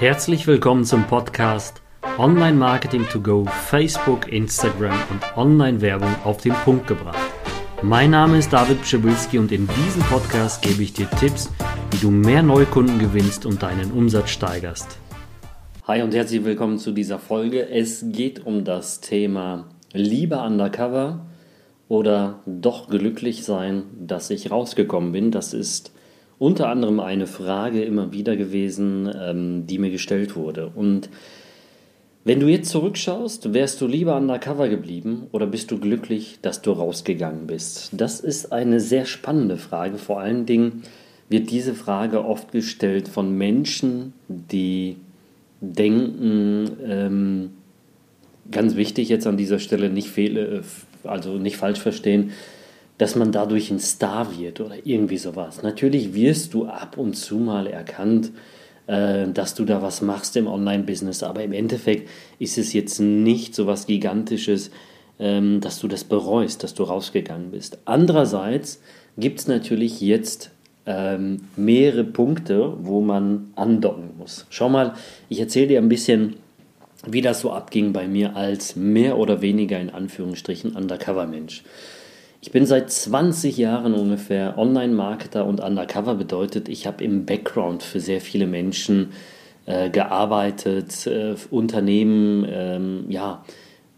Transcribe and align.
Herzlich 0.00 0.46
willkommen 0.46 0.86
zum 0.86 1.06
Podcast 1.06 1.82
Online 2.16 2.56
Marketing 2.56 3.06
to 3.12 3.20
Go, 3.20 3.44
Facebook, 3.44 4.32
Instagram 4.32 4.98
und 5.10 5.36
Online-Werbung 5.36 6.08
auf 6.24 6.38
den 6.38 6.54
Punkt 6.54 6.86
gebracht. 6.86 7.18
Mein 7.82 8.12
Name 8.12 8.38
ist 8.38 8.50
David 8.50 8.80
Pschibilski 8.80 9.38
und 9.38 9.52
in 9.52 9.68
diesem 9.68 10.00
Podcast 10.04 10.62
gebe 10.62 10.82
ich 10.82 10.94
dir 10.94 11.06
Tipps, 11.20 11.50
wie 11.90 11.98
du 11.98 12.10
mehr 12.10 12.42
Neukunden 12.42 12.98
gewinnst 12.98 13.44
und 13.44 13.62
deinen 13.62 13.92
Umsatz 13.92 14.30
steigerst. 14.30 14.96
Hi 15.86 16.00
und 16.00 16.14
herzlich 16.14 16.44
willkommen 16.44 16.78
zu 16.78 16.92
dieser 16.92 17.18
Folge. 17.18 17.68
Es 17.68 18.02
geht 18.08 18.46
um 18.46 18.64
das 18.64 19.02
Thema 19.02 19.66
lieber 19.92 20.46
undercover 20.46 21.26
oder 21.88 22.40
doch 22.46 22.88
glücklich 22.88 23.44
sein, 23.44 23.82
dass 23.98 24.30
ich 24.30 24.50
rausgekommen 24.50 25.12
bin. 25.12 25.30
Das 25.30 25.52
ist 25.52 25.92
unter 26.40 26.70
anderem 26.70 27.00
eine 27.00 27.26
Frage 27.26 27.82
immer 27.82 28.12
wieder 28.12 28.34
gewesen, 28.34 29.08
ähm, 29.14 29.66
die 29.66 29.78
mir 29.78 29.90
gestellt 29.90 30.34
wurde. 30.36 30.72
Und 30.74 31.10
wenn 32.24 32.40
du 32.40 32.48
jetzt 32.48 32.70
zurückschaust, 32.70 33.52
wärst 33.52 33.78
du 33.82 33.86
lieber 33.86 34.16
undercover 34.16 34.70
geblieben 34.70 35.26
oder 35.32 35.46
bist 35.46 35.70
du 35.70 35.78
glücklich, 35.78 36.38
dass 36.40 36.62
du 36.62 36.72
rausgegangen 36.72 37.46
bist? 37.46 37.90
Das 37.92 38.20
ist 38.20 38.52
eine 38.52 38.80
sehr 38.80 39.04
spannende 39.04 39.58
Frage. 39.58 39.98
Vor 39.98 40.20
allen 40.20 40.46
Dingen 40.46 40.82
wird 41.28 41.50
diese 41.50 41.74
Frage 41.74 42.24
oft 42.24 42.52
gestellt 42.52 43.08
von 43.08 43.36
Menschen, 43.36 44.14
die 44.28 44.96
denken, 45.60 46.70
ähm, 46.86 47.50
ganz 48.50 48.76
wichtig 48.76 49.10
jetzt 49.10 49.26
an 49.26 49.36
dieser 49.36 49.58
Stelle 49.58 49.90
nicht 49.90 50.08
fehle, 50.08 50.62
also 51.04 51.36
nicht 51.36 51.58
falsch 51.58 51.80
verstehen, 51.80 52.32
dass 53.00 53.16
man 53.16 53.32
dadurch 53.32 53.70
ein 53.70 53.80
Star 53.80 54.38
wird 54.38 54.60
oder 54.60 54.74
irgendwie 54.84 55.16
sowas. 55.16 55.62
Natürlich 55.62 56.12
wirst 56.12 56.52
du 56.52 56.66
ab 56.66 56.98
und 56.98 57.14
zu 57.14 57.38
mal 57.38 57.66
erkannt, 57.66 58.30
äh, 58.88 59.26
dass 59.32 59.54
du 59.54 59.64
da 59.64 59.80
was 59.80 60.02
machst 60.02 60.36
im 60.36 60.46
Online-Business, 60.46 61.22
aber 61.22 61.42
im 61.42 61.54
Endeffekt 61.54 62.10
ist 62.38 62.58
es 62.58 62.74
jetzt 62.74 63.00
nicht 63.00 63.54
so 63.54 63.66
was 63.66 63.86
Gigantisches, 63.86 64.70
ähm, 65.18 65.62
dass 65.62 65.78
du 65.78 65.88
das 65.88 66.04
bereust, 66.04 66.62
dass 66.62 66.74
du 66.74 66.82
rausgegangen 66.82 67.52
bist. 67.52 67.78
Andererseits 67.86 68.82
gibt 69.16 69.40
es 69.40 69.48
natürlich 69.48 70.02
jetzt 70.02 70.50
ähm, 70.84 71.38
mehrere 71.56 72.04
Punkte, 72.04 72.76
wo 72.82 73.00
man 73.00 73.50
andocken 73.56 74.10
muss. 74.18 74.44
Schau 74.50 74.68
mal, 74.68 74.92
ich 75.30 75.40
erzähle 75.40 75.68
dir 75.68 75.78
ein 75.78 75.88
bisschen, 75.88 76.34
wie 77.06 77.22
das 77.22 77.40
so 77.40 77.50
abging 77.50 77.94
bei 77.94 78.06
mir 78.06 78.36
als 78.36 78.76
mehr 78.76 79.16
oder 79.16 79.40
weniger 79.40 79.80
in 79.80 79.88
Anführungsstrichen 79.88 80.76
Undercover-Mensch. 80.76 81.64
Ich 82.42 82.52
bin 82.52 82.64
seit 82.64 82.90
20 82.90 83.58
Jahren 83.58 83.92
ungefähr 83.92 84.56
Online-Marketer 84.56 85.44
und 85.44 85.60
Undercover 85.60 86.14
bedeutet, 86.14 86.70
ich 86.70 86.86
habe 86.86 87.04
im 87.04 87.26
Background 87.26 87.82
für 87.82 88.00
sehr 88.00 88.22
viele 88.22 88.46
Menschen 88.46 89.10
äh, 89.66 89.90
gearbeitet, 89.90 91.06
äh, 91.06 91.34
Unternehmen 91.50 92.46
ähm, 92.50 93.04
ja, 93.10 93.44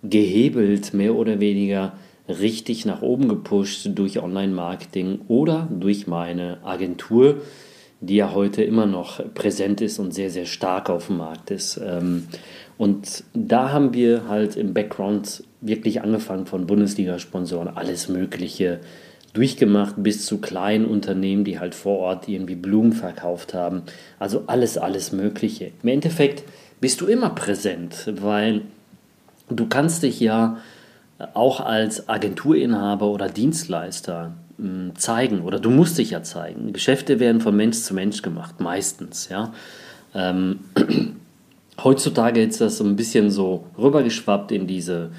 gehebelt, 0.03 0.93
mehr 0.93 1.15
oder 1.15 1.39
weniger 1.39 1.93
richtig 2.29 2.85
nach 2.85 3.01
oben 3.01 3.29
gepusht 3.29 3.91
durch 3.95 4.21
Online-Marketing 4.21 5.21
oder 5.29 5.69
durch 5.71 6.09
meine 6.09 6.59
Agentur, 6.65 7.43
die 8.01 8.17
ja 8.17 8.35
heute 8.35 8.65
immer 8.65 8.87
noch 8.87 9.23
präsent 9.35 9.81
ist 9.81 10.01
und 10.01 10.13
sehr, 10.13 10.31
sehr 10.31 10.47
stark 10.47 10.91
auf 10.91 11.07
dem 11.07 11.19
Markt 11.19 11.53
ist. 11.53 11.81
Ähm, 11.81 12.27
und 12.77 13.23
da 13.35 13.71
haben 13.71 13.95
wir 13.95 14.27
halt 14.27 14.57
im 14.57 14.75
Background 14.75 15.45
wirklich 15.63 16.03
angefangen 16.03 16.47
von 16.47 16.67
Bundesliga-Sponsoren, 16.67 17.69
alles 17.69 18.09
Mögliche 18.09 18.81
durchgemacht 19.33 19.95
bis 19.97 20.27
zu 20.27 20.39
kleinen 20.39 20.85
Unternehmen, 20.85 21.45
die 21.45 21.59
halt 21.59 21.75
vor 21.75 21.99
Ort 21.99 22.29
irgendwie 22.29 22.55
Blumen 22.55 22.93
verkauft 22.93 23.55
haben. 23.55 23.83
Also 24.19 24.45
alles, 24.47 24.77
alles 24.77 25.13
Mögliche. 25.13 25.73
Im 25.83 25.89
Endeffekt 25.89 26.45
bist 26.81 27.01
du 27.01 27.07
immer 27.07 27.31
präsent, 27.31 28.13
weil 28.21 28.63
du 29.49 29.67
kannst 29.69 30.03
dich 30.03 30.21
ja 30.21 30.59
auch 31.35 31.61
als 31.61 32.09
Agenturinhaber 32.09 33.07
oder 33.07 33.29
Dienstleister 33.29 34.35
hm, 34.59 34.93
zeigen 34.97 35.43
oder 35.43 35.59
du 35.59 35.71
musst 35.71 35.97
dich 35.99 36.11
ja 36.11 36.23
zeigen. 36.23 36.73
Geschäfte 36.73 37.21
werden 37.21 37.41
von 37.41 37.57
Mensch 37.57 37.79
zu 37.79 37.95
Mensch 37.95 38.23
gemacht, 38.23 38.61
meistens, 38.61 39.29
ja. 39.29 39.53
Ähm, 40.15 40.61
heutzutage 41.83 42.43
ist 42.43 42.61
das 42.61 42.79
so 42.79 42.85
ein 42.85 42.97
bisschen 42.97 43.31
so 43.31 43.65
rübergeschwappt 43.79 44.53
in 44.53 44.67
diese 44.67 45.11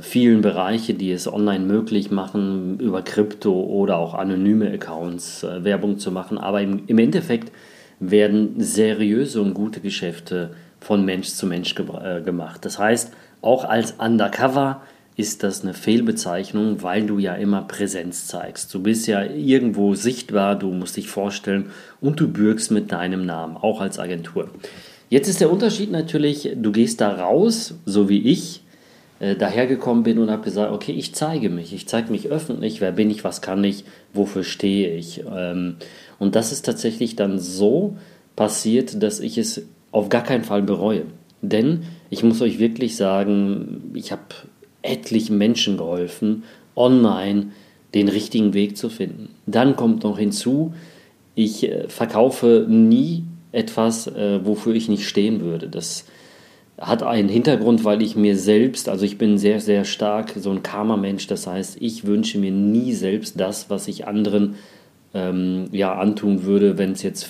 vielen 0.00 0.42
Bereiche, 0.42 0.94
die 0.94 1.12
es 1.12 1.32
online 1.32 1.64
möglich 1.64 2.10
machen, 2.10 2.78
über 2.80 3.02
Krypto 3.02 3.52
oder 3.52 3.98
auch 3.98 4.14
anonyme 4.14 4.70
Accounts 4.70 5.44
äh, 5.44 5.64
Werbung 5.64 5.98
zu 5.98 6.10
machen. 6.10 6.38
Aber 6.38 6.60
im, 6.60 6.82
im, 6.86 6.98
Endeffekt 6.98 7.52
werden 8.00 8.54
seriöse 8.58 9.40
und 9.40 9.54
gute 9.54 9.80
Geschäfte 9.80 10.50
von 10.80 11.04
Mensch 11.04 11.28
zu 11.28 11.46
Mensch 11.46 11.74
ge 11.74 11.86
äh, 12.02 12.20
gemacht. 12.20 12.64
Das 12.64 12.78
heißt, 12.78 13.12
auch 13.42 13.64
als 13.64 13.92
Undercover 13.92 14.82
ist 15.16 15.42
das 15.42 15.62
eine 15.62 15.74
Fehlbezeichnung, 15.74 16.82
weil 16.82 17.04
du 17.06 17.18
ja 17.18 17.34
immer 17.34 17.62
Präsenz 17.62 18.26
zeigst. 18.26 18.72
Du 18.72 18.82
bist 18.82 19.06
ja 19.06 19.22
irgendwo 19.22 19.94
sichtbar, 19.94 20.58
du 20.58 20.72
musst 20.72 20.96
dich 20.96 21.08
vorstellen 21.08 21.70
und 22.00 22.18
du 22.20 22.28
bürgst 22.28 22.70
mit 22.70 22.90
deinem 22.90 23.26
Namen, 23.26 23.56
auch 23.56 23.80
als 23.80 23.98
Agentur. 23.98 24.48
Jetzt 25.10 25.28
ist 25.28 25.40
der 25.40 25.52
Unterschied 25.52 25.90
natürlich, 25.90 26.50
du 26.56 26.72
gehst 26.72 27.00
da 27.00 27.12
raus, 27.12 27.74
so 27.84 28.08
wie 28.08 28.22
ich, 28.22 28.62
äh, 29.20 29.36
dahergekommen 29.36 30.02
bin 30.02 30.18
und 30.18 30.30
habe 30.30 30.42
gesagt, 30.42 30.72
okay, 30.72 30.92
ich 30.92 31.14
zeige 31.14 31.50
mich, 31.50 31.72
ich 31.72 31.86
zeige 31.86 32.10
mich 32.10 32.28
öffentlich, 32.28 32.80
wer 32.80 32.90
bin 32.90 33.10
ich, 33.10 33.22
was 33.22 33.42
kann 33.42 33.62
ich, 33.62 33.84
wofür 34.14 34.44
stehe 34.44 34.94
ich. 34.96 35.22
Ähm, 35.30 35.76
und 36.18 36.34
das 36.34 36.52
ist 36.52 36.64
tatsächlich 36.64 37.16
dann 37.16 37.38
so 37.38 37.96
passiert, 38.34 39.02
dass 39.02 39.20
ich 39.20 39.38
es 39.38 39.66
auf 39.92 40.08
gar 40.08 40.22
keinen 40.22 40.44
Fall 40.44 40.62
bereue. 40.62 41.02
Denn 41.42 41.82
ich 42.08 42.22
muss 42.22 42.40
euch 42.40 42.58
wirklich 42.58 42.96
sagen, 42.96 43.92
ich 43.94 44.10
habe 44.10 44.22
etlichen 44.82 45.36
Menschen 45.36 45.76
geholfen, 45.76 46.44
online 46.74 47.48
den 47.94 48.08
richtigen 48.08 48.54
Weg 48.54 48.76
zu 48.76 48.88
finden. 48.88 49.34
Dann 49.46 49.76
kommt 49.76 50.02
noch 50.02 50.18
hinzu, 50.18 50.72
ich 51.34 51.64
äh, 51.68 51.88
verkaufe 51.88 52.66
nie 52.68 53.24
etwas, 53.52 54.06
äh, 54.06 54.40
wofür 54.44 54.74
ich 54.74 54.88
nicht 54.88 55.06
stehen 55.06 55.40
würde. 55.40 55.68
Das 55.68 56.06
hat 56.80 57.02
einen 57.02 57.28
Hintergrund, 57.28 57.84
weil 57.84 58.00
ich 58.00 58.16
mir 58.16 58.36
selbst, 58.36 58.88
also 58.88 59.04
ich 59.04 59.18
bin 59.18 59.36
sehr, 59.36 59.60
sehr 59.60 59.84
stark 59.84 60.32
so 60.36 60.50
ein 60.50 60.62
Karma-Mensch, 60.62 61.26
das 61.26 61.46
heißt, 61.46 61.76
ich 61.80 62.06
wünsche 62.06 62.38
mir 62.38 62.50
nie 62.50 62.94
selbst 62.94 63.38
das, 63.38 63.68
was 63.68 63.86
ich 63.86 64.06
anderen 64.06 64.56
ähm, 65.12 65.68
ja, 65.72 65.94
antun 65.94 66.44
würde, 66.44 66.78
wenn 66.78 66.92
es 66.92 67.02
jetzt 67.02 67.28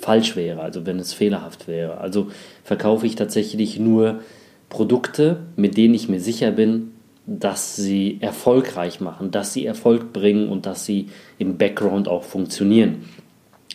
falsch 0.00 0.36
wäre, 0.36 0.60
also 0.60 0.86
wenn 0.86 1.00
es 1.00 1.12
fehlerhaft 1.12 1.66
wäre. 1.66 1.98
Also 1.98 2.28
verkaufe 2.62 3.06
ich 3.06 3.16
tatsächlich 3.16 3.80
nur 3.80 4.20
Produkte, 4.68 5.38
mit 5.56 5.76
denen 5.76 5.94
ich 5.94 6.08
mir 6.08 6.20
sicher 6.20 6.52
bin, 6.52 6.92
dass 7.26 7.76
sie 7.76 8.18
erfolgreich 8.20 9.00
machen, 9.00 9.30
dass 9.30 9.52
sie 9.52 9.66
Erfolg 9.66 10.12
bringen 10.12 10.48
und 10.48 10.66
dass 10.66 10.86
sie 10.86 11.08
im 11.38 11.58
Background 11.58 12.08
auch 12.08 12.22
funktionieren. 12.22 13.04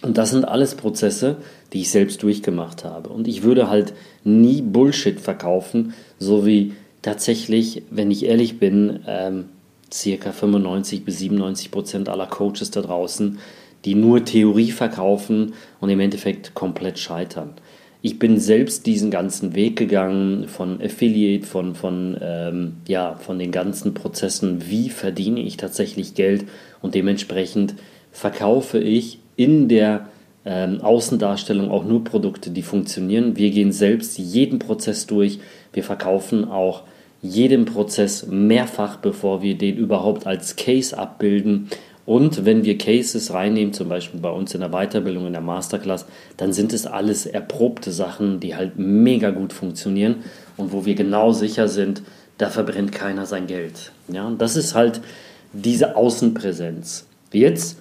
Und 0.05 0.19
das 0.19 0.29
sind 0.29 0.47
alles 0.47 0.75
Prozesse, 0.75 1.38
die 1.73 1.81
ich 1.81 1.89
selbst 1.89 2.21
durchgemacht 2.21 2.85
habe. 2.85 3.09
Und 3.09 3.27
ich 3.27 3.41
würde 3.41 3.71
halt 3.71 3.93
nie 4.23 4.61
Bullshit 4.61 5.19
verkaufen, 5.19 5.95
so 6.19 6.45
wie 6.45 6.73
tatsächlich, 7.01 7.81
wenn 7.89 8.11
ich 8.11 8.25
ehrlich 8.25 8.59
bin, 8.59 8.99
ähm, 9.07 9.45
circa 9.91 10.31
95 10.31 11.05
bis 11.05 11.17
97 11.17 11.71
Prozent 11.71 12.07
aller 12.07 12.27
Coaches 12.27 12.69
da 12.69 12.81
draußen, 12.81 13.39
die 13.83 13.95
nur 13.95 14.23
Theorie 14.23 14.69
verkaufen 14.69 15.53
und 15.79 15.89
im 15.89 15.99
Endeffekt 15.99 16.53
komplett 16.53 16.99
scheitern. 16.99 17.55
Ich 18.03 18.19
bin 18.19 18.39
selbst 18.39 18.85
diesen 18.85 19.09
ganzen 19.09 19.55
Weg 19.55 19.75
gegangen 19.75 20.47
von 20.47 20.83
Affiliate, 20.83 21.47
von, 21.47 21.73
von, 21.73 22.15
ähm, 22.21 22.73
ja, 22.88 23.15
von 23.15 23.39
den 23.39 23.51
ganzen 23.51 23.95
Prozessen, 23.95 24.69
wie 24.69 24.89
verdiene 24.89 25.39
ich 25.39 25.57
tatsächlich 25.57 26.13
Geld 26.13 26.45
und 26.83 26.94
dementsprechend 26.94 27.73
verkaufe 28.11 28.77
ich 28.77 29.17
in 29.35 29.68
der 29.68 30.07
ähm, 30.46 30.81
Außendarstellung 30.81 31.72
auch 31.72 31.84
nur 31.84 32.03
Produkte, 32.03 32.51
die 32.51 32.62
funktionieren. 32.62 33.35
Wir 33.35 33.50
gehen 33.51 33.72
selbst 33.72 34.18
jeden 34.18 34.59
Prozess 34.59 35.07
durch. 35.07 35.39
Wir 35.74 35.83
verkaufen 35.83 36.45
auch 36.45 36.83
jeden 37.21 37.65
Prozess 37.65 38.27
mehrfach, 38.27 38.98
bevor 38.98 39.42
wir 39.42 39.57
den 39.57 39.77
überhaupt 39.77 40.27
als 40.27 40.56
Case 40.56 40.98
abbilden. 40.98 41.69
Und 42.06 42.45
wenn 42.45 42.63
wir 42.63 42.77
Cases 42.77 43.33
reinnehmen, 43.33 43.74
zum 43.74 43.89
Beispiel 43.89 44.19
bei 44.19 44.30
uns 44.30 44.54
in 44.54 44.62
der 44.62 44.69
Weiterbildung, 44.69 45.25
in 45.25 45.33
der 45.33 45.42
Masterclass, 45.42 46.06
dann 46.38 46.54
sind 46.54 46.71
es 46.71 46.86
alles 46.86 47.25
erprobte 47.25 47.92
Sachen, 47.92 48.39
die 48.39 48.56
halt 48.56 48.77
mega 48.77 49.31
gut 49.31 49.54
funktionieren 49.54 50.18
und 50.56 50.71
wo 50.71 50.86
wir 50.86 50.94
genau 50.94 51.31
sicher 51.31 51.68
sind, 51.68 52.04
da 52.38 52.50
verbrennt 52.50 52.92
keiner 52.92 53.25
sein 53.25 53.48
Geld. 53.48 53.92
Ja, 54.07 54.31
das 54.38 54.56
ist 54.56 54.75
halt 54.75 55.01
diese 55.51 55.95
Außenpräsenz. 55.95 57.07
Jetzt 57.31 57.77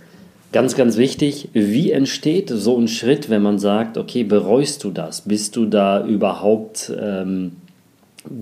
Ganz, 0.54 0.76
ganz 0.76 0.98
wichtig, 0.98 1.48
wie 1.52 1.90
entsteht 1.90 2.48
so 2.48 2.78
ein 2.78 2.86
Schritt, 2.86 3.28
wenn 3.28 3.42
man 3.42 3.58
sagt, 3.58 3.98
okay, 3.98 4.22
bereust 4.22 4.84
du 4.84 4.92
das? 4.92 5.22
Bist 5.22 5.56
du 5.56 5.66
da 5.66 6.06
überhaupt 6.06 6.92
ähm, 6.96 7.56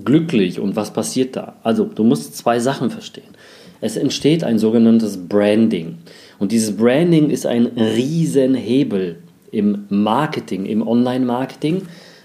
glücklich 0.05 0.59
und 0.59 0.75
was 0.75 0.93
passiert 0.93 1.35
da? 1.35 1.55
Also, 1.63 1.85
du 1.85 2.03
musst 2.03 2.37
zwei 2.37 2.59
Sachen 2.59 2.91
verstehen. 2.91 3.33
Es 3.81 3.97
entsteht 3.97 4.43
ein 4.43 4.59
sogenanntes 4.59 5.27
Branding. 5.27 5.97
Und 6.37 6.51
dieses 6.51 6.77
Branding 6.77 7.31
ist 7.31 7.47
ein 7.47 7.65
Riesenhebel 7.65 9.15
im 9.49 9.85
Marketing, 9.89 10.67
im 10.67 10.87
Online-Marketing 10.87 11.81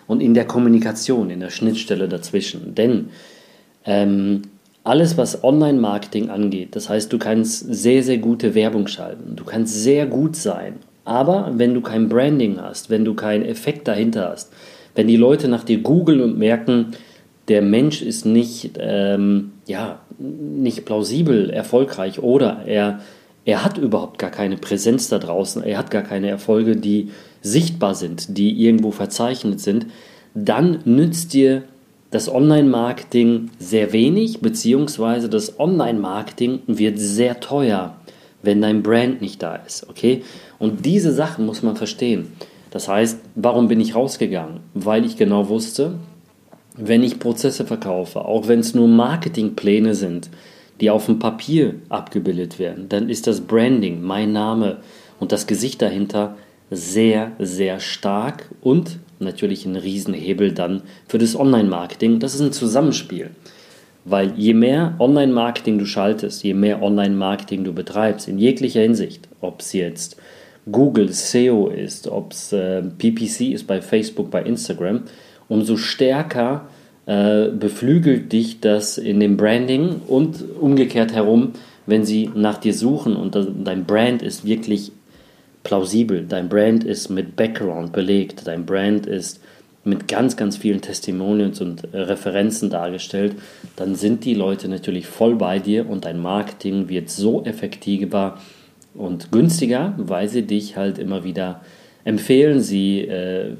und 0.06 0.20
in 0.20 0.34
der 0.34 0.44
Kommunikation, 0.44 1.30
in 1.30 1.40
der 1.40 1.48
Schnittstelle 1.48 2.10
dazwischen. 2.10 2.74
Denn 2.74 3.08
ähm, 3.86 4.42
alles, 4.84 5.16
was 5.16 5.44
Online-Marketing 5.44 6.30
angeht, 6.30 6.74
das 6.76 6.88
heißt, 6.88 7.12
du 7.12 7.18
kannst 7.18 7.72
sehr, 7.72 8.02
sehr 8.02 8.18
gute 8.18 8.54
Werbung 8.54 8.86
schalten, 8.86 9.36
du 9.36 9.44
kannst 9.44 9.82
sehr 9.82 10.06
gut 10.06 10.36
sein, 10.36 10.76
aber 11.04 11.52
wenn 11.56 11.74
du 11.74 11.80
kein 11.80 12.08
Branding 12.08 12.60
hast, 12.60 12.90
wenn 12.90 13.04
du 13.04 13.14
keinen 13.14 13.44
Effekt 13.44 13.88
dahinter 13.88 14.30
hast, 14.30 14.52
wenn 14.94 15.06
die 15.06 15.16
Leute 15.16 15.48
nach 15.48 15.64
dir 15.64 15.78
googeln 15.78 16.20
und 16.20 16.38
merken, 16.38 16.92
der 17.48 17.62
Mensch 17.62 18.02
ist 18.02 18.26
nicht, 18.26 18.72
ähm, 18.78 19.52
ja, 19.66 20.00
nicht 20.18 20.84
plausibel 20.84 21.50
erfolgreich 21.50 22.20
oder 22.22 22.64
er, 22.66 23.00
er 23.44 23.64
hat 23.64 23.78
überhaupt 23.78 24.18
gar 24.18 24.30
keine 24.30 24.56
Präsenz 24.56 25.08
da 25.08 25.18
draußen, 25.18 25.62
er 25.62 25.78
hat 25.78 25.90
gar 25.90 26.02
keine 26.02 26.28
Erfolge, 26.28 26.76
die 26.76 27.10
sichtbar 27.40 27.94
sind, 27.94 28.36
die 28.36 28.62
irgendwo 28.64 28.90
verzeichnet 28.90 29.60
sind, 29.60 29.86
dann 30.34 30.80
nützt 30.84 31.32
dir 31.32 31.62
das 32.10 32.32
Online-Marketing 32.32 33.50
sehr 33.58 33.92
wenig, 33.92 34.40
beziehungsweise 34.40 35.28
das 35.28 35.60
Online-Marketing 35.60 36.60
wird 36.66 36.98
sehr 36.98 37.40
teuer, 37.40 37.96
wenn 38.42 38.62
dein 38.62 38.82
Brand 38.82 39.20
nicht 39.20 39.42
da 39.42 39.56
ist. 39.56 39.88
Okay? 39.88 40.22
Und 40.58 40.86
diese 40.86 41.12
Sachen 41.12 41.44
muss 41.44 41.62
man 41.62 41.76
verstehen. 41.76 42.32
Das 42.70 42.88
heißt, 42.88 43.20
warum 43.34 43.68
bin 43.68 43.80
ich 43.80 43.94
rausgegangen? 43.94 44.60
Weil 44.74 45.04
ich 45.04 45.16
genau 45.16 45.48
wusste, 45.48 45.94
wenn 46.76 47.02
ich 47.02 47.18
Prozesse 47.18 47.64
verkaufe, 47.64 48.24
auch 48.24 48.48
wenn 48.48 48.60
es 48.60 48.74
nur 48.74 48.88
Marketingpläne 48.88 49.94
sind, 49.94 50.30
die 50.80 50.90
auf 50.90 51.06
dem 51.06 51.18
Papier 51.18 51.74
abgebildet 51.88 52.58
werden, 52.58 52.88
dann 52.88 53.08
ist 53.08 53.26
das 53.26 53.40
Branding, 53.40 54.02
mein 54.02 54.32
Name 54.32 54.78
und 55.18 55.32
das 55.32 55.46
Gesicht 55.46 55.82
dahinter 55.82 56.36
sehr, 56.70 57.32
sehr 57.38 57.80
stark 57.80 58.48
und 58.60 58.98
natürlich 59.20 59.66
ein 59.66 59.76
Riesenhebel 59.76 60.52
dann 60.52 60.82
für 61.06 61.18
das 61.18 61.38
Online-Marketing. 61.38 62.18
Das 62.18 62.34
ist 62.34 62.40
ein 62.40 62.52
Zusammenspiel. 62.52 63.30
Weil 64.04 64.32
je 64.36 64.54
mehr 64.54 64.94
Online-Marketing 64.98 65.78
du 65.78 65.84
schaltest, 65.84 66.42
je 66.42 66.54
mehr 66.54 66.82
Online-Marketing 66.82 67.64
du 67.64 67.72
betreibst, 67.72 68.28
in 68.28 68.38
jeglicher 68.38 68.80
Hinsicht, 68.80 69.28
ob 69.40 69.60
es 69.60 69.72
jetzt 69.72 70.16
Google 70.70 71.12
SEO 71.12 71.68
ist, 71.68 72.08
ob 72.08 72.32
es 72.32 72.52
äh, 72.52 72.82
PPC 72.82 73.52
ist 73.52 73.66
bei 73.66 73.82
Facebook, 73.82 74.30
bei 74.30 74.42
Instagram, 74.42 75.02
umso 75.48 75.76
stärker 75.76 76.68
äh, 77.06 77.48
beflügelt 77.48 78.32
dich 78.32 78.60
das 78.60 78.98
in 78.98 79.20
dem 79.20 79.36
Branding 79.36 80.00
und 80.06 80.44
umgekehrt 80.60 81.12
herum, 81.12 81.52
wenn 81.86 82.04
sie 82.04 82.30
nach 82.34 82.58
dir 82.58 82.74
suchen 82.74 83.16
und 83.16 83.36
dein 83.64 83.84
Brand 83.84 84.22
ist 84.22 84.44
wirklich 84.44 84.92
plausibel, 85.62 86.24
dein 86.28 86.48
Brand 86.48 86.84
ist 86.84 87.08
mit 87.08 87.36
Background 87.36 87.92
belegt, 87.92 88.46
dein 88.46 88.64
Brand 88.64 89.06
ist 89.06 89.40
mit 89.84 90.08
ganz, 90.08 90.36
ganz 90.36 90.56
vielen 90.56 90.80
Testimonials 90.80 91.60
und 91.60 91.82
Referenzen 91.92 92.70
dargestellt, 92.70 93.36
dann 93.76 93.94
sind 93.94 94.24
die 94.24 94.34
Leute 94.34 94.68
natürlich 94.68 95.06
voll 95.06 95.36
bei 95.36 95.58
dir 95.58 95.88
und 95.88 96.04
dein 96.04 96.20
Marketing 96.20 96.88
wird 96.88 97.10
so 97.10 97.44
effektiver 97.44 98.38
und 98.94 99.32
günstiger, 99.32 99.94
weil 99.96 100.28
sie 100.28 100.42
dich 100.42 100.76
halt 100.76 100.98
immer 100.98 101.24
wieder 101.24 101.62
empfehlen. 102.04 102.60
Sie, 102.60 103.00
äh, 103.00 103.52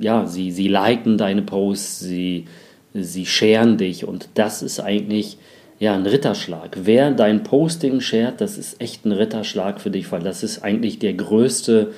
ja, 0.00 0.26
sie, 0.26 0.50
sie 0.50 0.68
liken 0.68 1.18
deine 1.18 1.42
Posts, 1.42 2.00
sie, 2.00 2.46
sie 2.92 3.26
scheren 3.26 3.78
dich. 3.78 4.06
Und 4.06 4.28
das 4.34 4.62
ist 4.62 4.80
eigentlich 4.80 5.38
ja, 5.82 5.96
ein 5.96 6.06
Ritterschlag. 6.06 6.78
Wer 6.84 7.10
dein 7.10 7.42
Posting 7.42 8.00
shared, 8.00 8.40
das 8.40 8.56
ist 8.56 8.80
echt 8.80 9.04
ein 9.04 9.10
Ritterschlag 9.10 9.80
für 9.80 9.90
dich, 9.90 10.12
weil 10.12 10.22
das 10.22 10.44
ist 10.44 10.62
eigentlich 10.62 11.00
der 11.00 11.12
größte 11.12 11.90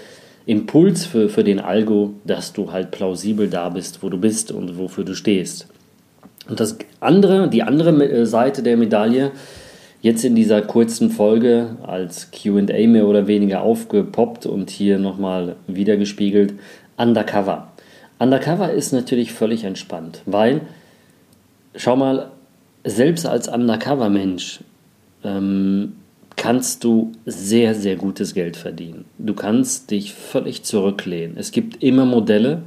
Impuls 0.46 1.04
für, 1.04 1.28
für 1.28 1.44
den 1.44 1.60
Algo, 1.60 2.14
dass 2.24 2.54
du 2.54 2.72
halt 2.72 2.92
plausibel 2.92 3.46
da 3.46 3.68
bist, 3.68 4.02
wo 4.02 4.08
du 4.08 4.16
bist 4.16 4.52
und 4.52 4.78
wofür 4.78 5.04
du 5.04 5.14
stehst. 5.14 5.66
Und 6.48 6.60
das 6.60 6.78
andere, 7.00 7.50
die 7.50 7.62
andere 7.62 7.90
äh, 8.10 8.24
Seite 8.24 8.62
der 8.62 8.78
Medaille, 8.78 9.32
jetzt 10.00 10.24
in 10.24 10.34
dieser 10.34 10.62
kurzen 10.62 11.10
Folge 11.10 11.76
als 11.86 12.30
QA 12.30 12.86
mehr 12.86 13.06
oder 13.06 13.26
weniger 13.26 13.60
aufgepoppt 13.60 14.46
und 14.46 14.70
hier 14.70 14.98
nochmal 14.98 15.56
wiedergespiegelt, 15.66 16.54
Undercover. 16.96 17.74
Undercover 18.18 18.72
ist 18.72 18.92
natürlich 18.94 19.34
völlig 19.34 19.64
entspannt, 19.64 20.22
weil, 20.24 20.62
schau 21.76 21.96
mal, 21.96 22.30
selbst 22.84 23.26
als 23.26 23.48
Undercover-Mensch 23.48 24.60
ähm, 25.24 25.94
kannst 26.36 26.84
du 26.84 27.12
sehr, 27.24 27.74
sehr 27.74 27.96
gutes 27.96 28.34
Geld 28.34 28.56
verdienen. 28.56 29.06
Du 29.18 29.34
kannst 29.34 29.90
dich 29.90 30.12
völlig 30.12 30.62
zurücklehnen. 30.64 31.36
Es 31.38 31.52
gibt 31.52 31.82
immer 31.82 32.04
Modelle, 32.04 32.62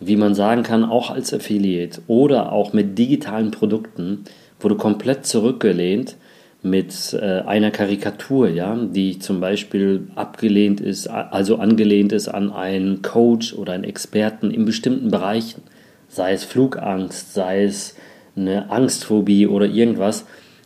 wie 0.00 0.16
man 0.16 0.34
sagen 0.34 0.62
kann, 0.62 0.84
auch 0.84 1.10
als 1.10 1.32
Affiliate 1.32 2.02
oder 2.06 2.52
auch 2.52 2.72
mit 2.72 2.98
digitalen 2.98 3.50
Produkten, 3.50 4.24
wo 4.60 4.68
du 4.68 4.76
komplett 4.76 5.26
zurückgelehnt 5.26 6.16
mit 6.62 7.16
äh, 7.20 7.40
einer 7.40 7.70
Karikatur, 7.70 8.48
ja, 8.48 8.76
die 8.76 9.18
zum 9.18 9.40
Beispiel 9.40 10.08
abgelehnt 10.16 10.80
ist, 10.80 11.06
also 11.06 11.56
angelehnt 11.56 12.12
ist 12.12 12.28
an 12.28 12.50
einen 12.50 13.02
Coach 13.02 13.54
oder 13.54 13.74
einen 13.74 13.84
Experten 13.84 14.50
in 14.50 14.64
bestimmten 14.64 15.10
Bereichen, 15.10 15.62
sei 16.08 16.32
es 16.32 16.42
Flugangst, 16.42 17.34
sei 17.34 17.62
es 17.62 17.94
eine 18.38 18.70
Angstphobie 18.70 19.46
oder 19.46 19.66
irgendwas, 19.66 20.24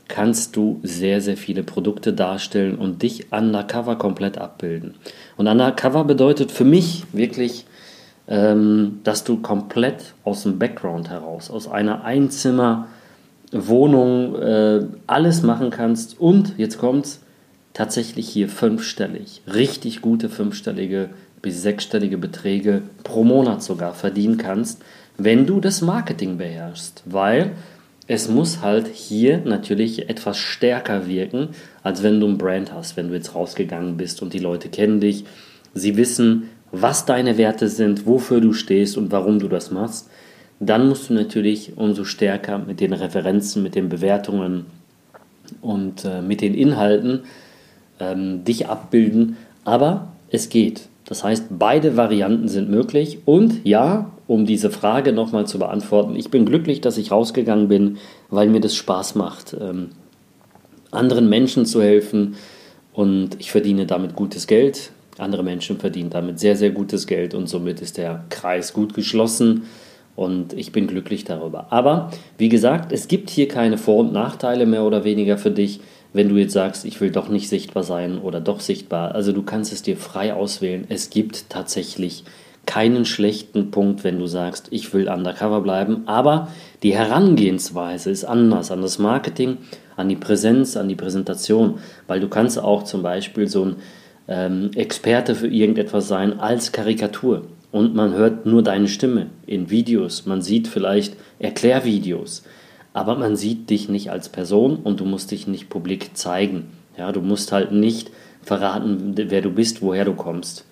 kannst 0.08 0.56
du 0.56 0.80
sehr, 0.82 1.20
sehr 1.20 1.36
viele 1.36 1.62
Produkte 1.62 2.12
darstellen 2.12 2.76
und 2.76 3.02
dich 3.02 3.32
undercover 3.32 3.96
komplett 3.96 4.38
abbilden. 4.38 4.94
Und 5.36 5.46
undercover 5.46 6.04
bedeutet 6.04 6.50
für 6.52 6.64
mich 6.64 7.04
wirklich, 7.12 7.66
ähm, 8.28 9.00
dass 9.04 9.24
du 9.24 9.38
komplett 9.38 10.12
aus 10.24 10.42
dem 10.42 10.58
Background 10.58 11.08
heraus, 11.08 11.50
aus 11.50 11.66
einer 11.66 12.04
Einzimmerwohnung 12.04 14.36
äh, 14.36 14.84
alles 15.06 15.42
machen 15.42 15.70
kannst 15.70 16.20
und 16.20 16.58
jetzt 16.58 16.76
kommt's 16.78 17.22
tatsächlich 17.72 18.28
hier 18.28 18.48
fünfstellig, 18.48 19.40
richtig 19.52 20.02
gute 20.02 20.28
fünfstellige 20.28 21.08
bis 21.40 21.62
sechsstellige 21.62 22.18
Beträge 22.18 22.82
pro 23.02 23.24
Monat 23.24 23.62
sogar 23.62 23.94
verdienen 23.94 24.36
kannst, 24.36 24.82
wenn 25.18 25.46
du 25.46 25.60
das 25.60 25.82
Marketing 25.82 26.38
beherrschst, 26.38 27.02
weil 27.06 27.52
es 28.06 28.28
muss 28.28 28.60
halt 28.62 28.88
hier 28.88 29.38
natürlich 29.44 30.08
etwas 30.08 30.38
stärker 30.38 31.06
wirken, 31.06 31.50
als 31.82 32.02
wenn 32.02 32.20
du 32.20 32.26
ein 32.26 32.38
Brand 32.38 32.72
hast, 32.72 32.96
wenn 32.96 33.08
du 33.08 33.14
jetzt 33.14 33.34
rausgegangen 33.34 33.96
bist 33.96 34.22
und 34.22 34.32
die 34.32 34.38
Leute 34.38 34.68
kennen 34.68 35.00
dich, 35.00 35.24
sie 35.74 35.96
wissen, 35.96 36.48
was 36.72 37.04
deine 37.04 37.38
Werte 37.38 37.68
sind, 37.68 38.06
wofür 38.06 38.40
du 38.40 38.52
stehst 38.52 38.96
und 38.96 39.12
warum 39.12 39.38
du 39.38 39.48
das 39.48 39.70
machst, 39.70 40.08
dann 40.58 40.88
musst 40.88 41.10
du 41.10 41.14
natürlich 41.14 41.76
umso 41.76 42.04
stärker 42.04 42.58
mit 42.58 42.80
den 42.80 42.92
Referenzen, 42.92 43.62
mit 43.62 43.74
den 43.74 43.88
Bewertungen 43.88 44.66
und 45.60 46.04
äh, 46.04 46.22
mit 46.22 46.40
den 46.40 46.54
Inhalten 46.54 47.20
ähm, 48.00 48.44
dich 48.44 48.68
abbilden. 48.68 49.36
Aber 49.64 50.12
es 50.30 50.48
geht. 50.48 50.88
Das 51.04 51.24
heißt, 51.24 51.46
beide 51.50 51.96
Varianten 51.96 52.48
sind 52.48 52.70
möglich. 52.70 53.18
Und 53.24 53.64
ja, 53.64 54.10
um 54.32 54.46
diese 54.46 54.70
Frage 54.70 55.12
nochmal 55.12 55.46
zu 55.46 55.58
beantworten, 55.58 56.16
ich 56.16 56.30
bin 56.30 56.46
glücklich, 56.46 56.80
dass 56.80 56.96
ich 56.96 57.10
rausgegangen 57.10 57.68
bin, 57.68 57.98
weil 58.30 58.48
mir 58.48 58.60
das 58.60 58.74
Spaß 58.74 59.14
macht, 59.14 59.54
ähm, 59.60 59.90
anderen 60.90 61.28
Menschen 61.28 61.66
zu 61.66 61.82
helfen. 61.82 62.36
Und 62.94 63.36
ich 63.38 63.50
verdiene 63.50 63.84
damit 63.84 64.16
gutes 64.16 64.46
Geld. 64.46 64.92
Andere 65.18 65.42
Menschen 65.42 65.78
verdienen 65.78 66.08
damit 66.08 66.40
sehr, 66.40 66.56
sehr 66.56 66.70
gutes 66.70 67.06
Geld. 67.06 67.34
Und 67.34 67.46
somit 67.46 67.82
ist 67.82 67.98
der 67.98 68.24
Kreis 68.30 68.72
gut 68.72 68.94
geschlossen. 68.94 69.64
Und 70.16 70.54
ich 70.54 70.72
bin 70.72 70.86
glücklich 70.86 71.24
darüber. 71.24 71.66
Aber 71.70 72.10
wie 72.38 72.48
gesagt, 72.48 72.90
es 72.90 73.08
gibt 73.08 73.28
hier 73.28 73.48
keine 73.48 73.76
Vor- 73.76 74.00
und 74.00 74.14
Nachteile 74.14 74.64
mehr 74.64 74.84
oder 74.84 75.04
weniger 75.04 75.36
für 75.36 75.50
dich 75.50 75.80
wenn 76.12 76.28
du 76.28 76.36
jetzt 76.36 76.52
sagst, 76.52 76.84
ich 76.84 77.00
will 77.00 77.10
doch 77.10 77.28
nicht 77.28 77.48
sichtbar 77.48 77.84
sein 77.84 78.18
oder 78.18 78.40
doch 78.40 78.60
sichtbar. 78.60 79.14
Also 79.14 79.32
du 79.32 79.42
kannst 79.42 79.72
es 79.72 79.82
dir 79.82 79.96
frei 79.96 80.34
auswählen. 80.34 80.84
Es 80.88 81.10
gibt 81.10 81.48
tatsächlich 81.48 82.24
keinen 82.66 83.04
schlechten 83.04 83.70
Punkt, 83.70 84.04
wenn 84.04 84.18
du 84.18 84.26
sagst, 84.26 84.68
ich 84.70 84.94
will 84.94 85.08
undercover 85.08 85.60
bleiben, 85.60 86.02
aber 86.06 86.48
die 86.82 86.94
Herangehensweise 86.94 88.10
ist 88.10 88.24
anders 88.24 88.70
an 88.70 88.82
das 88.82 88.98
Marketing, 88.98 89.58
an 89.96 90.08
die 90.08 90.16
Präsenz, 90.16 90.76
an 90.76 90.88
die 90.88 90.94
Präsentation, 90.94 91.78
weil 92.06 92.20
du 92.20 92.28
kannst 92.28 92.58
auch 92.58 92.84
zum 92.84 93.02
Beispiel 93.02 93.48
so 93.48 93.64
ein 93.64 93.76
ähm, 94.28 94.70
Experte 94.74 95.34
für 95.34 95.48
irgendetwas 95.48 96.08
sein 96.08 96.38
als 96.40 96.72
Karikatur. 96.72 97.42
Und 97.70 97.94
man 97.94 98.12
hört 98.12 98.44
nur 98.46 98.62
deine 98.62 98.88
Stimme 98.88 99.28
in 99.46 99.70
Videos, 99.70 100.26
man 100.26 100.42
sieht 100.42 100.68
vielleicht 100.68 101.16
Erklärvideos. 101.38 102.44
Aber 102.94 103.16
man 103.16 103.36
sieht 103.36 103.70
dich 103.70 103.88
nicht 103.88 104.10
als 104.10 104.28
Person 104.28 104.76
und 104.76 105.00
du 105.00 105.06
musst 105.06 105.30
dich 105.30 105.46
nicht 105.46 105.70
publik 105.70 106.10
zeigen. 106.14 106.68
Ja, 106.98 107.10
du 107.10 107.22
musst 107.22 107.50
halt 107.50 107.72
nicht 107.72 108.10
verraten, 108.42 109.14
wer 109.16 109.40
du 109.40 109.50
bist, 109.50 109.80
woher 109.80 110.04
du 110.04 110.12
kommst. 110.12 110.66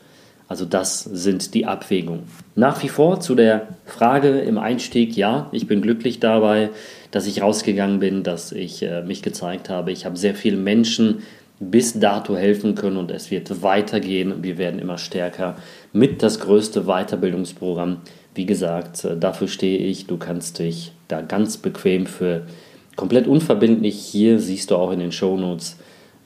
Also 0.51 0.65
das 0.65 1.05
sind 1.05 1.55
die 1.55 1.65
Abwägungen. 1.65 2.25
Nach 2.57 2.83
wie 2.83 2.89
vor 2.89 3.21
zu 3.21 3.37
der 3.37 3.69
Frage 3.87 4.41
im 4.41 4.59
Einstieg, 4.59 5.17
ja, 5.17 5.49
ich 5.53 5.69
bin 5.69 5.81
glücklich 5.81 6.19
dabei, 6.19 6.71
dass 7.13 7.29
ich 7.29 7.41
rausgegangen 7.41 8.01
bin, 8.01 8.25
dass 8.25 8.51
ich 8.51 8.83
äh, 8.83 9.03
mich 9.03 9.23
gezeigt 9.23 9.71
habe. 9.71 9.93
Ich 9.93 10.07
habe 10.07 10.17
sehr 10.17 10.35
viele 10.35 10.57
Menschen 10.57 11.23
bis 11.61 12.01
dato 12.01 12.37
helfen 12.37 12.75
können 12.75 12.97
und 12.97 13.13
es 13.13 13.31
wird 13.31 13.63
weitergehen. 13.63 14.43
Wir 14.43 14.59
werden 14.59 14.81
immer 14.81 14.99
stärker 14.99 15.55
mit 15.93 16.21
das 16.21 16.41
größte 16.41 16.83
Weiterbildungsprogramm. 16.83 17.99
Wie 18.35 18.45
gesagt, 18.45 19.05
äh, 19.05 19.17
dafür 19.17 19.47
stehe 19.47 19.79
ich. 19.79 20.09
Du 20.09 20.17
kannst 20.17 20.59
dich 20.59 20.91
da 21.07 21.21
ganz 21.21 21.59
bequem 21.59 22.07
für 22.07 22.43
komplett 22.97 23.29
unverbindlich. 23.29 24.01
Hier 24.01 24.41
siehst 24.41 24.73
du 24.73 24.77
auch 24.79 24.91
in 24.91 24.99
den 24.99 25.13
Shownotes, 25.13 25.77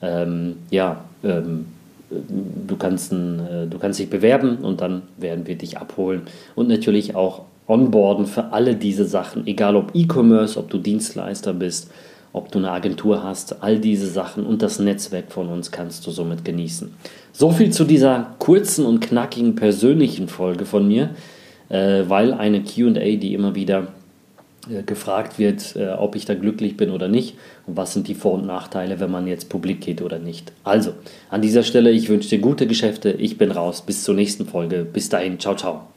ähm, 0.01 0.55
ja, 0.71 1.05
ähm, 1.23 1.67
du 2.09 2.75
kannst, 2.77 3.11
ein, 3.11 3.39
äh, 3.39 3.67
du 3.67 3.77
kannst 3.79 3.99
dich 3.99 4.09
bewerben 4.09 4.57
und 4.57 4.81
dann 4.81 5.03
werden 5.17 5.47
wir 5.47 5.55
dich 5.55 5.77
abholen 5.77 6.23
und 6.55 6.67
natürlich 6.67 7.15
auch 7.15 7.43
onboarden 7.67 8.27
für 8.27 8.53
alle 8.53 8.75
diese 8.75 9.05
Sachen, 9.05 9.47
egal 9.47 9.75
ob 9.75 9.91
E-Commerce, 9.93 10.59
ob 10.59 10.69
du 10.69 10.77
Dienstleister 10.77 11.53
bist, 11.53 11.89
ob 12.31 12.51
du 12.51 12.59
eine 12.59 12.71
Agentur 12.71 13.23
hast, 13.23 13.63
all 13.63 13.79
diese 13.79 14.07
Sachen 14.07 14.45
und 14.45 14.61
das 14.61 14.79
Netzwerk 14.79 15.31
von 15.31 15.47
uns 15.47 15.71
kannst 15.71 16.05
du 16.05 16.11
somit 16.11 16.45
genießen. 16.45 16.93
So 17.31 17.51
viel 17.51 17.71
zu 17.71 17.85
dieser 17.85 18.35
kurzen 18.39 18.85
und 18.85 18.99
knackigen 18.99 19.55
persönlichen 19.55 20.27
Folge 20.27 20.65
von 20.65 20.87
mir, 20.87 21.11
äh, 21.69 22.03
weil 22.07 22.33
eine 22.33 22.61
QA, 22.61 23.15
die 23.15 23.33
immer 23.33 23.55
wieder 23.55 23.87
gefragt 24.85 25.39
wird, 25.39 25.75
äh, 25.75 25.89
ob 25.89 26.15
ich 26.15 26.25
da 26.25 26.33
glücklich 26.33 26.77
bin 26.77 26.91
oder 26.91 27.07
nicht. 27.07 27.35
Und 27.65 27.77
was 27.77 27.93
sind 27.93 28.07
die 28.07 28.15
Vor- 28.15 28.33
und 28.33 28.45
Nachteile, 28.45 28.99
wenn 28.99 29.11
man 29.11 29.27
jetzt 29.27 29.49
publik 29.49 29.81
geht 29.81 30.01
oder 30.01 30.19
nicht. 30.19 30.51
Also, 30.63 30.93
an 31.29 31.41
dieser 31.41 31.63
Stelle, 31.63 31.91
ich 31.91 32.09
wünsche 32.09 32.29
dir 32.29 32.39
gute 32.39 32.67
Geschäfte, 32.67 33.11
ich 33.11 33.37
bin 33.37 33.51
raus, 33.51 33.81
bis 33.81 34.03
zur 34.03 34.15
nächsten 34.15 34.45
Folge, 34.45 34.85
bis 34.85 35.09
dahin, 35.09 35.39
ciao, 35.39 35.55
ciao. 35.55 35.94